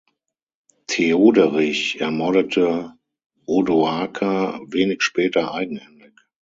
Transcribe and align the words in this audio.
Theoderich 0.87 1.99
ermordete 1.99 2.95
Odoaker 3.45 4.59
wenig 4.65 5.03
später 5.03 5.53
eigenhändig. 5.53 6.13